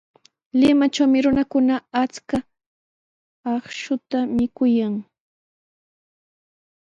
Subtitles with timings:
[0.59, 2.37] Limatrawmi runakuna achka
[3.53, 4.95] akshuta mikuyan.